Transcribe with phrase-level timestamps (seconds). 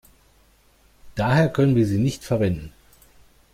[1.13, 2.73] Daher können wir sie nicht verwenden.